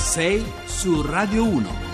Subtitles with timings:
[0.00, 1.88] 6 su Radio 1.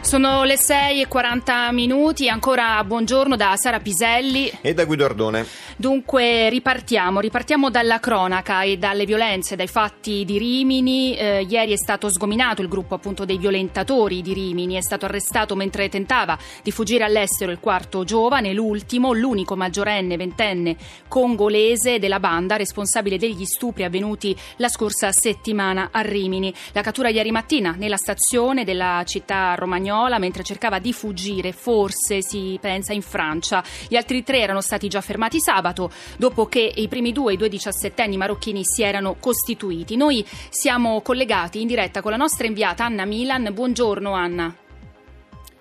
[0.00, 5.44] Sono le 6 e 40 minuti, ancora buongiorno da Sara Piselli e da Guido Ardone.
[5.76, 11.16] Dunque ripartiamo, ripartiamo dalla cronaca e dalle violenze, dai fatti di Rimini.
[11.16, 15.56] Eh, ieri è stato sgominato il gruppo appunto dei violentatori di Rimini, è stato arrestato
[15.56, 20.76] mentre tentava di fuggire all'estero il quarto giovane, l'ultimo, l'unico maggiorenne ventenne
[21.08, 26.54] congolese della banda responsabile degli stupri avvenuti la scorsa settimana a Rimini.
[26.72, 32.56] La cattura ieri mattina nella stazione della città romagnola mentre cercava di fuggire, forse si
[32.60, 33.62] pensa in Francia.
[33.88, 37.36] Gli altri tre erano stati già fermati sabato sabato, dopo che i primi due, i
[37.38, 39.96] due diciassettenni marocchini, si erano costituiti.
[39.96, 43.48] Noi siamo collegati in diretta con la nostra inviata Anna Milan.
[43.52, 44.54] Buongiorno Anna.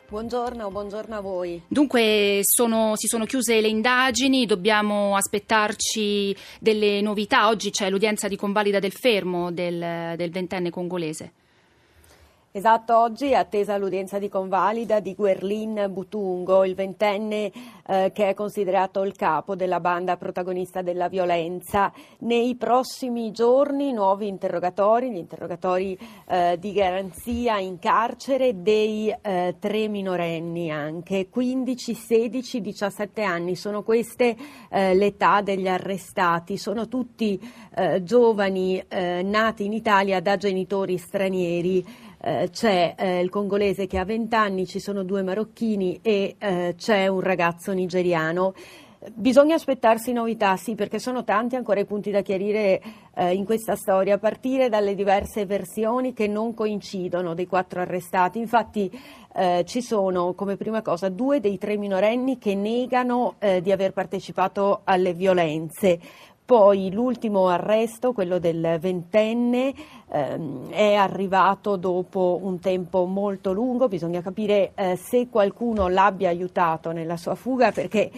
[0.09, 1.59] Buongiorno, buongiorno a voi.
[1.67, 7.47] Dunque sono, si sono chiuse le indagini, dobbiamo aspettarci delle novità.
[7.47, 11.31] Oggi c'è l'udienza di convalida del fermo del, del ventenne congolese.
[12.55, 17.51] Esatto, oggi è attesa l'udienza di convalida di Guerlin Butungo, il ventenne
[17.87, 21.91] eh, che è considerato il capo della banda protagonista della violenza.
[22.19, 29.87] Nei prossimi giorni nuovi interrogatori, gli interrogatori eh, di garanzia in carcere dei eh, tre
[29.87, 33.55] minorenni anche, 15, 16, 17 anni.
[33.55, 34.37] Sono queste
[34.69, 37.41] eh, l'età degli arrestati, sono tutti
[37.73, 43.97] eh, giovani eh, nati in Italia da genitori stranieri eh, c'è eh, il congolese che
[43.97, 48.53] ha 20 anni, ci sono due marocchini e eh, c'è un ragazzo nigeriano.
[49.13, 52.81] Bisogna aspettarsi novità, sì, perché sono tanti ancora i punti da chiarire
[53.15, 58.39] eh, in questa storia, a partire dalle diverse versioni che non coincidono dei quattro arrestati.
[58.39, 58.89] Infatti
[59.35, 63.91] eh, ci sono, come prima cosa, due dei tre minorenni che negano eh, di aver
[63.91, 65.99] partecipato alle violenze.
[66.45, 69.73] Poi l'ultimo arresto, quello del ventenne,
[70.11, 76.91] ehm, è arrivato dopo un tempo molto lungo, bisogna capire eh, se qualcuno l'abbia aiutato
[76.91, 78.11] nella sua fuga perché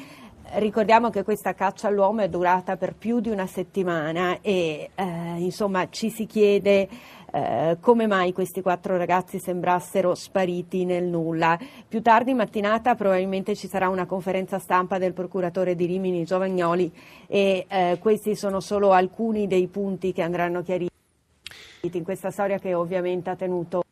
[0.54, 5.90] ricordiamo che questa caccia all'uomo è durata per più di una settimana e eh, insomma
[5.90, 6.88] ci si chiede
[7.36, 11.60] eh, come mai questi quattro ragazzi sembrassero spariti nel nulla.
[11.86, 16.90] Più tardi in mattinata probabilmente ci sarà una conferenza stampa del procuratore di Rimini Giovagnoli
[17.28, 20.90] e eh, questi sono solo alcuni dei punti che andranno chiariti
[21.82, 23.84] in questa storia che ovviamente ha tenuto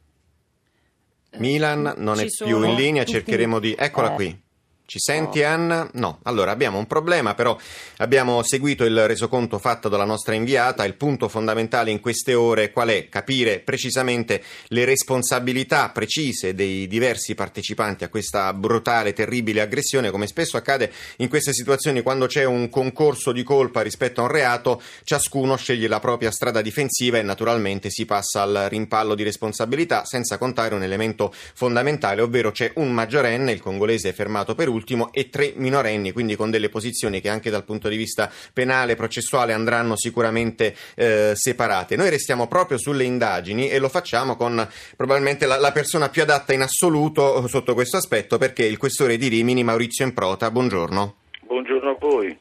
[1.38, 3.76] Milan non ci è più in linea, cercheremo di...
[3.78, 4.43] Eccola eh, qui.
[4.86, 5.48] Ci senti no.
[5.48, 5.90] Anna?
[5.94, 6.20] No.
[6.24, 7.58] Allora abbiamo un problema, però
[7.98, 10.84] abbiamo seguito il resoconto fatto dalla nostra inviata.
[10.84, 13.08] Il punto fondamentale in queste ore qual è?
[13.08, 20.12] Capire precisamente le responsabilità precise dei diversi partecipanti a questa brutale, terribile aggressione.
[20.12, 24.32] Come spesso accade in queste situazioni, quando c'è un concorso di colpa rispetto a un
[24.32, 30.04] reato, ciascuno sceglie la propria strada difensiva e naturalmente si passa al rimpallo di responsabilità,
[30.04, 35.30] senza contare un elemento fondamentale, ovvero c'è un maggiorenne, il congolese fermato per ultimo, e
[35.30, 39.96] tre minorenni, quindi con delle posizioni che anche dal punto di vista penale, processuale andranno
[39.96, 41.96] sicuramente eh, separate.
[41.96, 46.54] Noi restiamo proprio sulle indagini e lo facciamo con probabilmente la, la persona più adatta
[46.54, 50.52] in assoluto sotto questo aspetto, perché il questore di Rimini, Maurizio Improta.
[50.52, 51.16] Buongiorno.
[51.46, 52.38] Buongiorno a voi.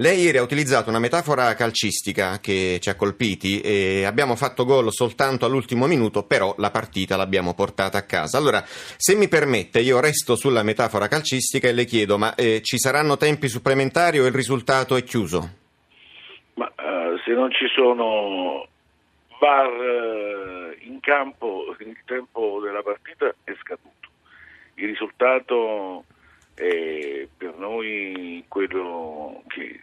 [0.00, 4.90] Lei ieri ha utilizzato una metafora calcistica che ci ha colpiti e abbiamo fatto gol
[4.90, 8.38] soltanto all'ultimo minuto, però la partita l'abbiamo portata a casa.
[8.38, 12.78] Allora, se mi permette, io resto sulla metafora calcistica e le chiedo, ma eh, ci
[12.78, 15.50] saranno tempi supplementari o il risultato è chiuso?
[16.54, 18.66] Ma uh, se non ci sono
[19.38, 24.08] VAR uh, in campo, il tempo della partita è scaduto.
[24.76, 26.04] Il risultato
[26.54, 29.80] è per noi quello che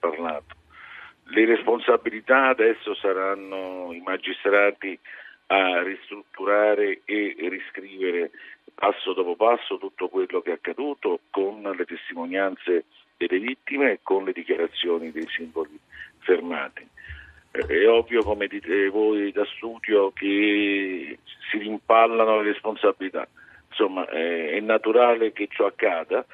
[0.00, 0.56] parlato.
[1.24, 4.98] Le responsabilità adesso saranno i magistrati
[5.46, 8.30] a ristrutturare e riscrivere
[8.74, 12.84] passo dopo passo tutto quello che è accaduto con le testimonianze
[13.16, 15.78] delle vittime e con le dichiarazioni dei singoli
[16.20, 16.88] fermati.
[17.50, 21.18] È ovvio, come dite voi da studio, che
[21.50, 23.26] si rimpallano le responsabilità.
[23.68, 26.24] Insomma, è naturale che ciò accada,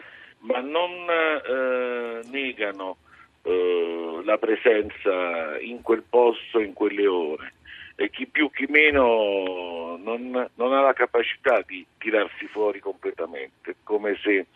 [0.40, 2.98] ma non eh, negano
[3.46, 7.52] eh, la presenza in quel posto, in quelle ore.
[7.94, 14.18] E chi più chi meno non, non ha la capacità di tirarsi fuori completamente, come
[14.22, 14.46] se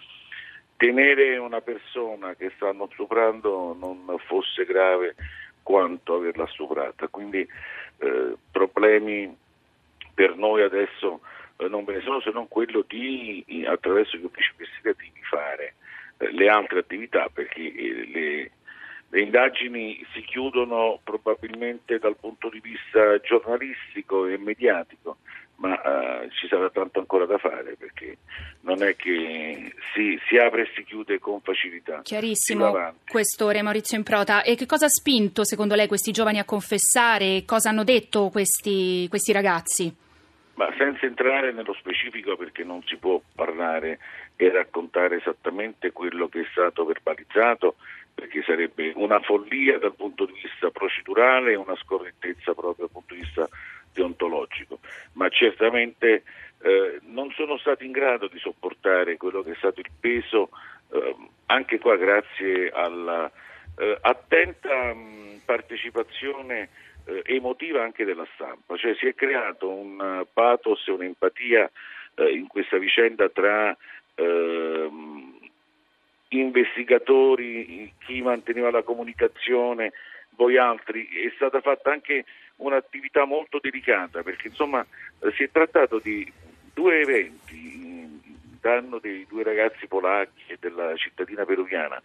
[0.77, 5.15] tenere una persona che stanno stuprando non fosse grave
[5.63, 7.07] quanto averla stuprata.
[7.09, 7.47] Quindi
[7.99, 9.35] eh, problemi
[10.13, 11.21] per noi adesso
[11.59, 15.75] eh, non ve ne sono se non quello di attraverso gli uffici investigativi fare
[16.19, 18.51] eh, le altre attività perché eh, le,
[19.11, 25.19] le indagini si chiudono probabilmente dal punto di vista giornalistico e mediatico,
[25.57, 28.19] ma uh, ci sarà tanto ancora da fare perché
[28.62, 32.03] non è che si, si apre e si chiude con facilità.
[32.03, 34.43] Chiarissimo, questore Maurizio Improta.
[34.43, 37.43] E che cosa ha spinto secondo lei questi giovani a confessare?
[37.45, 39.95] Cosa hanno detto questi, questi ragazzi?
[40.55, 43.99] Ma senza entrare nello specifico perché non si può parlare
[44.37, 47.77] e raccontare esattamente quello che è stato verbalizzato,
[48.15, 53.15] perché sarebbe una follia dal punto di vista procedurale e una scorrettezza proprio dal punto
[53.15, 53.49] di vista
[53.93, 54.79] deontologico,
[55.15, 56.23] ma certamente
[56.62, 60.51] eh, non sono stati in grado di sopportare quello che è stato il peso,
[60.93, 61.17] eh,
[61.47, 63.31] anche qua grazie alla
[63.79, 66.69] eh, attenta mh, partecipazione
[67.07, 71.71] eh, emotiva anche della stampa, cioè si è creato un pathos e un'empatia
[72.15, 73.77] eh, in questa vicenda tra
[74.15, 75.30] ehm,
[76.31, 79.93] investigatori, chi manteneva la comunicazione,
[80.37, 82.25] voi altri, è stata fatta anche
[82.56, 84.87] un'attività molto delicata perché insomma
[85.35, 86.31] si è trattato di
[86.73, 88.21] due eventi,
[88.61, 92.00] danno dei due ragazzi polacchi e della cittadina peruviana,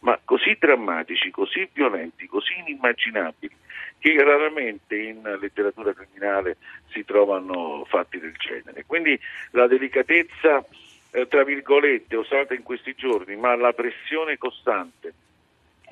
[0.00, 3.56] ma così drammatici, così violenti, così inimmaginabili
[3.98, 6.56] che raramente in letteratura criminale
[6.90, 8.84] si trovano fatti del genere.
[8.86, 9.18] Quindi
[9.50, 10.64] la delicatezza,
[11.10, 15.12] eh, tra virgolette, usata in questi giorni, ma la pressione costante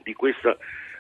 [0.03, 0.57] di questa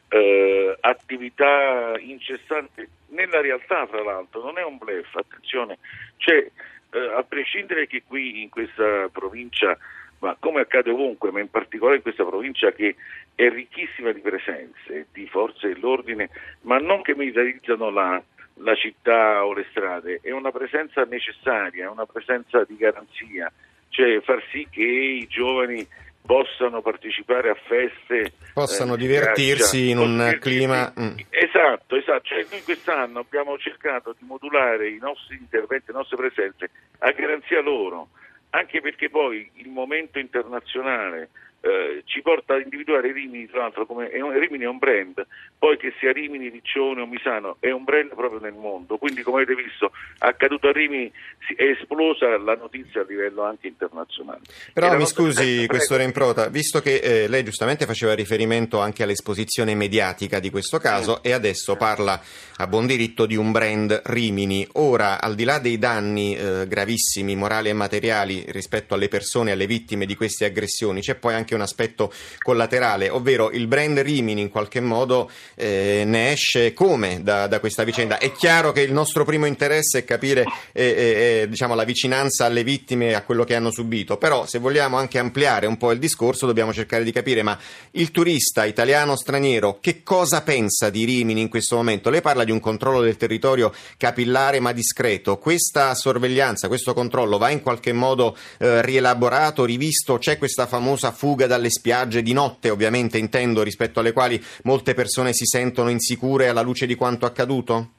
[0.09, 5.79] eh, attività incessante nella realtà, fra l'altro, non è un blef, attenzione,
[6.17, 6.50] c'è,
[6.91, 9.76] eh, a prescindere che qui in questa provincia
[10.20, 12.97] ma come accade ovunque, ma in particolare in questa provincia che
[13.35, 16.29] è ricchissima di presenze, di forze dell'ordine,
[16.62, 18.20] ma non che militarizzano la,
[18.55, 23.53] la città o le strade, è una presenza necessaria, è una presenza di garanzia,
[23.88, 25.87] cioè far sì che i giovani
[26.25, 30.93] possano partecipare a feste, possano eh, divertirsi in un clima.
[30.99, 31.17] Mm.
[31.31, 32.25] Esatto, esatto.
[32.25, 37.62] Cioè, noi quest'anno abbiamo cercato di modulare i nostri interventi, le nostre presenze a garanzia
[37.62, 38.08] loro
[38.50, 44.10] anche perché poi il momento internazionale eh, ci porta ad individuare Rimini, tra l'altro, come
[44.10, 45.26] è un, Rimini è un brand,
[45.58, 49.43] poi che sia Rimini, Riccione o Misano, è un brand proprio nel mondo, quindi come
[49.43, 51.10] avete visto, accaduto a Rimini
[51.56, 54.40] è esplosa la notizia a livello anche internazionale.
[54.72, 60.38] Però mi scusi, questore Improta, visto che eh, lei giustamente faceva riferimento anche all'esposizione mediatica
[60.38, 62.20] di questo caso e adesso parla
[62.58, 67.34] a buon diritto di un brand Rimini, ora al di là dei danni eh, gravissimi,
[67.34, 71.55] morali e materiali rispetto alle persone, alle vittime di queste aggressioni, c'è poi anche anche
[71.58, 77.46] un aspetto collaterale, ovvero il brand Rimini in qualche modo eh, ne esce come da,
[77.46, 78.19] da, questa vicenda.
[78.19, 82.46] È chiaro che il nostro primo interesse è capire eh, eh, eh, diciamo, la vicinanza
[82.46, 85.93] alle vittime e a quello che hanno subito, però se vogliamo anche ampliare un po'
[85.93, 87.58] il discorso dobbiamo cercare di capire ma
[87.93, 92.10] il turista italiano straniero che cosa pensa di Rimini in questo momento?
[92.10, 97.50] Lei parla di un controllo del territorio capillare ma discreto, questa sorveglianza, questo controllo va
[97.50, 100.19] in qualche modo eh, rielaborato, rivisto?
[100.19, 104.94] C'è questa famosa fuga fuga dalle spiagge di notte, ovviamente intendo, rispetto alle quali molte
[104.94, 107.90] persone si sentono insicure alla luce di quanto accaduto?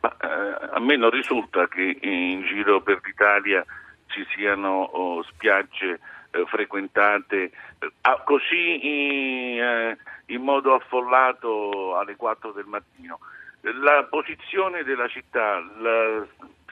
[0.00, 3.64] Ma, eh, a me non risulta che in giro per l'Italia
[4.08, 5.98] ci siano oh, spiagge
[6.30, 7.90] eh, frequentate eh,
[8.26, 13.18] così in, eh, in, modo affollato alle 4 del mattino.
[13.62, 16.26] La posizione della città, la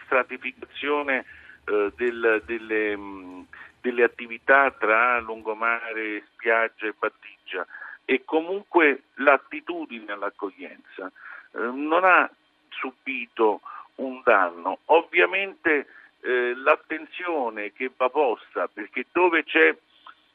[0.04, 1.24] stratificazione
[1.64, 3.46] eh, del, delle mh,
[3.82, 7.66] delle attività tra lungomare, spiaggia e battigia
[8.04, 11.10] e comunque l'attitudine all'accoglienza
[11.52, 12.30] eh, non ha
[12.70, 13.60] subito
[13.96, 14.78] un danno.
[14.86, 15.86] Ovviamente
[16.20, 19.76] eh, l'attenzione che va posta, perché dove c'è,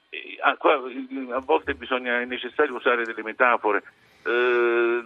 [0.10, 3.84] eh, a, a, volte bisogna, è necessario usare delle metafore,
[4.24, 5.04] eh,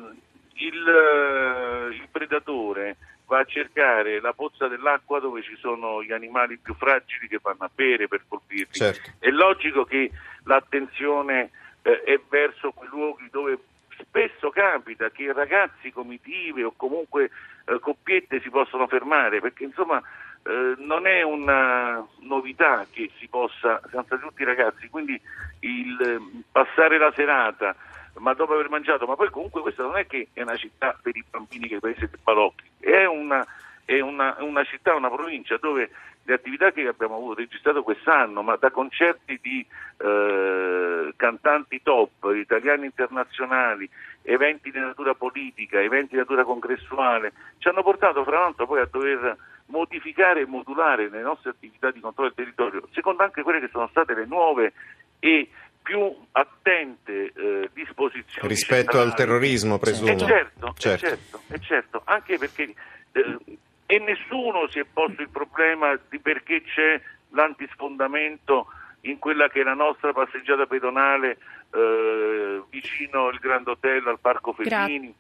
[0.54, 2.98] il, eh, il predatore
[3.32, 7.64] va a cercare la pozza dell'acqua dove ci sono gli animali più fragili che vanno
[7.64, 8.74] a bere per colpirli.
[8.74, 9.10] Certo.
[9.20, 10.12] È logico che
[10.44, 11.50] l'attenzione
[11.82, 13.58] eh, è verso quei luoghi dove
[14.02, 17.32] spesso capita che ragazzi, comitive o comunque
[17.68, 20.02] eh, coppiette si possono fermare, perché insomma
[20.44, 25.18] eh, non è una novità che si possa, stati tutti ragazzi, quindi
[25.60, 27.74] il eh, passare la serata
[28.22, 31.16] ma dopo aver mangiato, ma poi comunque questa non è che è una città per
[31.16, 33.46] i bambini che paese dei balocchi, è una,
[33.84, 35.90] è una, una città, una provincia dove
[36.24, 39.66] le attività che abbiamo avuto registrato quest'anno, ma da concerti di
[39.98, 43.90] eh, cantanti top, italiani internazionali,
[44.22, 48.90] eventi di natura politica, eventi di natura congressuale, ci hanno portato fra l'altro poi a
[48.90, 49.36] dover
[49.66, 53.88] modificare e modulare le nostre attività di controllo del territorio, secondo anche quelle che sono
[53.88, 54.74] state le nuove
[55.18, 55.50] e
[55.82, 59.10] più attente eh, disposizioni rispetto centrali.
[59.10, 60.12] al terrorismo, presumo.
[60.12, 61.06] Eh certo, Certo.
[61.06, 62.74] eh certo, eh certo, anche perché
[63.12, 63.38] eh,
[63.86, 68.68] e nessuno si è posto il problema di perché c'è l'antisfondamento
[69.02, 71.38] in quella che è la nostra passeggiata pedonale
[71.74, 75.14] eh, vicino il Grand Hotel al Parco Fellini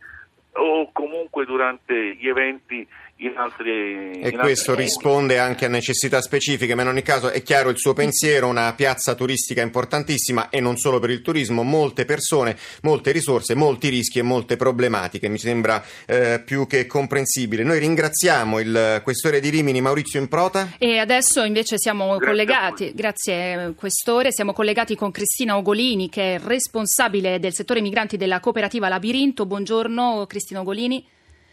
[0.53, 2.87] o comunque durante gli eventi
[3.21, 7.29] in altri E in questo altri- risponde anche a necessità specifiche, ma in ogni caso
[7.29, 11.63] è chiaro il suo pensiero, una piazza turistica importantissima e non solo per il turismo,
[11.63, 17.63] molte persone, molte risorse, molti rischi e molte problematiche, mi sembra eh, più che comprensibile.
[17.63, 20.73] Noi ringraziamo il questore di Rimini Maurizio Improta.
[20.77, 26.35] E adesso invece siamo Grazie collegati, grazie eh, Questore, siamo collegati con Cristina Ogolini che
[26.35, 29.45] è responsabile del settore migranti della cooperativa Labirinto.
[29.45, 31.05] Buongiorno Cristina Ogolini.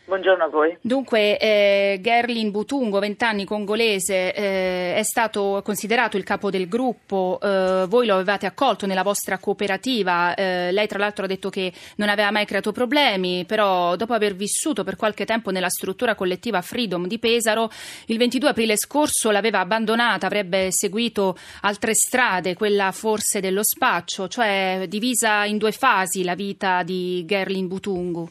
[0.09, 0.75] Buongiorno a voi.
[0.81, 7.39] Dunque, eh, Gerlin Butungo, 20 anni, congolese, eh, è stato considerato il capo del gruppo,
[7.43, 11.71] eh, voi lo avevate accolto nella vostra cooperativa, eh, lei tra l'altro ha detto che
[11.97, 16.63] non aveva mai creato problemi, però dopo aver vissuto per qualche tempo nella struttura collettiva
[16.63, 17.69] Freedom di Pesaro,
[18.07, 24.87] il 22 aprile scorso l'aveva abbandonata, avrebbe seguito altre strade, quella forse dello spaccio, cioè
[24.89, 28.31] divisa in due fasi la vita di Gerlin Butungo.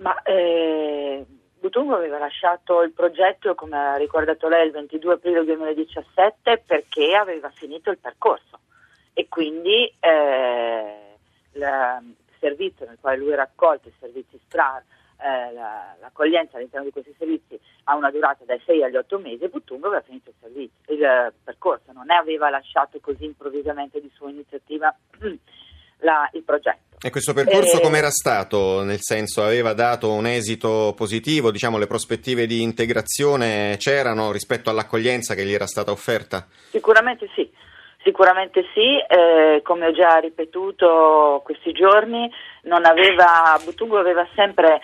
[0.00, 1.24] Ma eh,
[1.58, 7.50] Butungo aveva lasciato il progetto, come ha ricordato lei, il 22 aprile 2017 perché aveva
[7.50, 8.60] finito il percorso.
[9.12, 11.16] E quindi eh,
[11.52, 14.82] la- il servizio nel quale lui era accolto, i servizi SPRAR,
[15.22, 19.44] eh, la- l'accoglienza all'interno di questi servizi ha una durata dai 6 agli 8 mesi
[19.44, 24.10] e Butungo aveva finito il, servizio, il percorso, non ne aveva lasciato così improvvisamente di
[24.14, 24.96] sua iniziativa
[26.00, 26.88] la- il progetto.
[27.02, 28.82] E questo percorso Eh, com'era stato?
[28.82, 31.50] Nel senso, aveva dato un esito positivo?
[31.50, 36.46] Diciamo, le prospettive di integrazione c'erano rispetto all'accoglienza che gli era stata offerta?
[36.68, 37.50] Sicuramente sì,
[38.04, 42.30] sicuramente sì, eh, come ho già ripetuto questi giorni,
[42.64, 44.80] non aveva, Butungo aveva sempre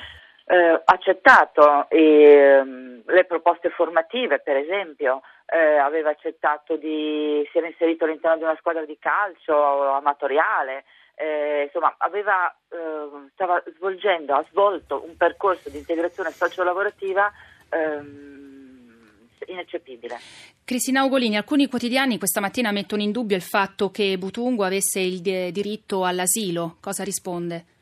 [0.47, 8.05] eh, accettato ehm, le proposte formative, per esempio, eh, aveva accettato di, si era inserito
[8.05, 10.85] all'interno di una squadra di calcio amatoriale,
[11.17, 17.33] eh, insomma aveva, eh, stava svolgendo, ha svolto un percorso di integrazione sociolavorativa
[17.71, 20.19] ehm, ineccepibile.
[20.65, 25.21] Cristina Ugolini, alcuni quotidiani questa mattina mettono in dubbio il fatto che Butungo avesse il
[25.21, 26.77] di- diritto all'asilo.
[26.81, 27.76] Cosa risponde?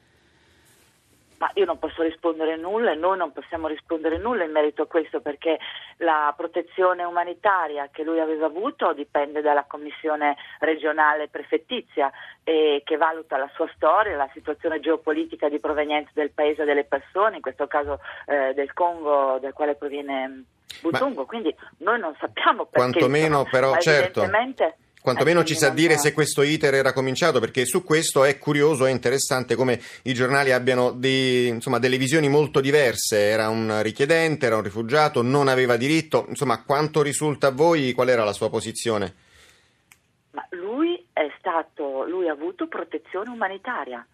[1.44, 4.86] Ma io non posso rispondere nulla e noi non possiamo rispondere nulla in merito a
[4.86, 5.58] questo perché
[5.98, 12.10] la protezione umanitaria che lui aveva avuto dipende dalla commissione regionale prefettizia
[12.44, 16.84] eh, che valuta la sua storia, la situazione geopolitica di provenienza del paese e delle
[16.84, 20.44] persone, in questo caso eh, del Congo dal quale proviene
[20.80, 22.90] Butungo, quindi noi non sappiamo perché.
[22.90, 24.20] Quantomeno, però, certo.
[24.22, 28.38] evidentemente- Quantomeno eh, ci sa dire se questo iter era cominciato, perché su questo è
[28.38, 33.18] curioso e interessante come i giornali abbiano dei- insomma, delle visioni molto diverse.
[33.18, 36.24] Era un richiedente, era un rifugiato, non aveva diritto.
[36.30, 37.92] Insomma, quanto risulta a voi?
[37.92, 39.14] Qual era la sua posizione?
[40.30, 44.06] Ma lui è stato, lui ha avuto protezione umanitaria.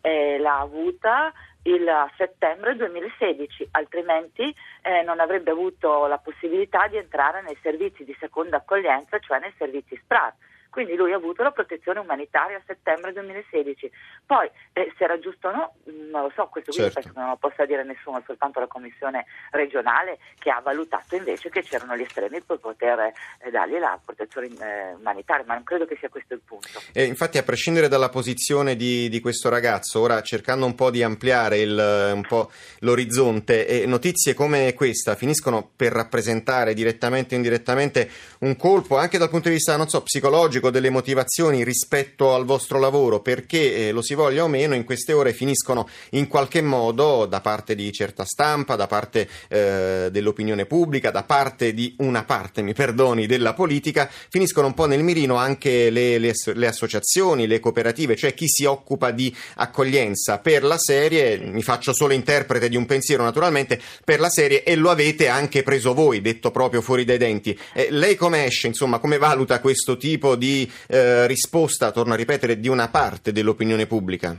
[0.00, 7.42] E l'ha avuta il settembre 2016, altrimenti eh, non avrebbe avuto la possibilità di entrare
[7.42, 10.34] nei servizi di seconda accoglienza, cioè nei servizi SPRAR.
[10.70, 13.90] Quindi lui ha avuto la protezione umanitaria a settembre 2016.
[14.24, 16.94] Poi, eh, se era giusto o no, mh, non lo so, questo qui Certo.
[17.00, 21.48] penso che non lo possa dire nessuno, soltanto la commissione regionale che ha valutato invece
[21.50, 25.86] che c'erano gli estremi per poter eh, dargli la protezione eh, umanitaria, ma non credo
[25.86, 26.68] che sia questo il punto.
[26.92, 31.02] E infatti, a prescindere dalla posizione di, di questo ragazzo, ora cercando un po' di
[31.02, 32.50] ampliare il- un po'
[32.80, 38.10] l'orizzonte, e notizie come questa finiscono per rappresentare direttamente o indirettamente
[38.40, 42.78] un colpo anche dal punto di vista, non so, psicologico, delle motivazioni rispetto al vostro
[42.78, 47.24] lavoro, perché eh, lo si voglia o meno, in queste ore finiscono in qualche modo
[47.24, 52.60] da parte di certa stampa, da parte eh, dell'opinione pubblica, da parte di una parte,
[52.60, 57.60] mi perdoni, della politica, finiscono un po' nel mirino anche le, le le associazioni, le
[57.60, 62.76] cooperative, cioè chi si occupa di accoglienza per la serie, mi faccio solo interprete di
[62.76, 67.04] un pensiero naturalmente, per la serie e lo avete anche preso voi, detto proprio fuori
[67.04, 67.58] dai denti.
[67.72, 70.49] Eh, lei come esce, insomma, come valuta questo tipo di
[70.88, 74.36] eh, risposta, torno a ripetere, di una parte dell'opinione pubblica?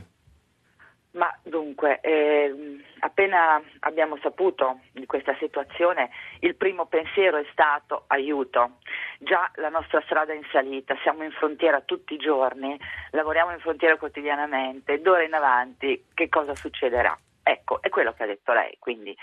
[1.12, 6.08] Ma dunque, ehm, appena abbiamo saputo di questa situazione,
[6.40, 8.78] il primo pensiero è stato aiuto.
[9.18, 12.78] Già la nostra strada è in salita, siamo in frontiera tutti i giorni,
[13.10, 17.16] lavoriamo in frontiera quotidianamente, d'ora in avanti che cosa succederà?
[17.42, 19.14] Ecco, è quello che ha detto lei, quindi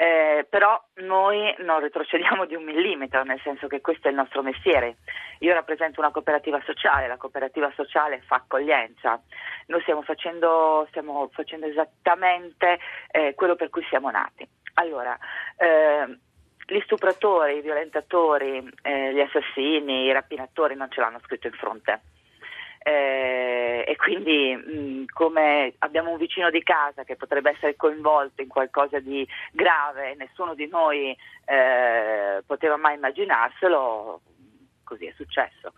[0.00, 4.42] Eh, però noi non retrocediamo di un millimetro, nel senso che questo è il nostro
[4.42, 4.98] mestiere.
[5.40, 9.20] Io rappresento una cooperativa sociale, la cooperativa sociale fa accoglienza.
[9.66, 12.78] Noi stiamo facendo, stiamo facendo esattamente
[13.10, 14.48] eh, quello per cui siamo nati.
[14.74, 15.18] Allora,
[15.56, 16.16] eh,
[16.64, 22.02] gli stupratori, i violentatori, eh, gli assassini, i rapinatori non ce l'hanno scritto in fronte.
[22.88, 28.48] Eh, e quindi mh, come abbiamo un vicino di casa che potrebbe essere coinvolto in
[28.48, 31.14] qualcosa di grave, nessuno di noi
[31.44, 34.22] eh, poteva mai immaginarselo,
[34.84, 35.74] così è successo.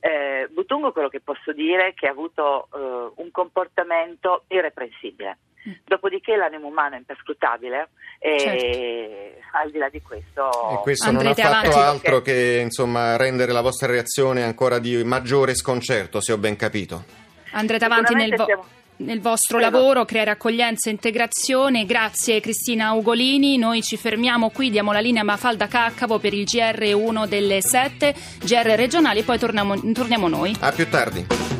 [0.00, 5.38] Eh, Butungo quello che posso dire è che ha avuto eh, un comportamento irreprensibile.
[5.68, 5.72] Mm.
[5.84, 9.58] Dopodiché l'animo umano è imperscrutabile e certo.
[9.58, 10.48] al di là di questo...
[10.72, 11.96] E questo Andrete non ha fatto avanti.
[12.06, 17.04] altro che insomma, rendere la vostra reazione ancora di maggiore sconcerto, se ho ben capito.
[17.52, 18.64] Andrete avanti nel, vo- siamo...
[19.00, 19.76] nel vostro Prego.
[19.76, 21.84] lavoro, creare accoglienza e integrazione.
[21.84, 23.58] Grazie Cristina Ugolini.
[23.58, 28.14] Noi ci fermiamo qui, diamo la linea a Mafalda Caccavo per il GR1 delle 7,
[28.44, 30.54] GR regionali, poi torniamo, torniamo noi.
[30.60, 31.59] A più tardi.